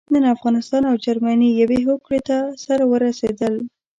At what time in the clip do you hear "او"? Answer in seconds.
0.89-0.95